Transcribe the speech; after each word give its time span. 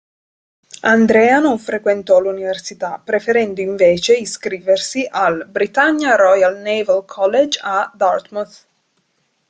Andrea 0.81 1.37
non 1.37 1.59
frequentò 1.59 2.19
l'università, 2.19 2.97
preferendo 3.05 3.61
invece 3.61 4.15
iscriversi 4.17 5.05
al 5.07 5.45
Britannia 5.47 6.15
Royal 6.15 6.57
Naval 6.57 7.05
College 7.05 7.59
a 7.61 7.91
Dartmouth. 7.93 8.65